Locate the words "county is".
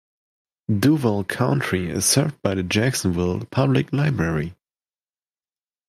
1.25-2.05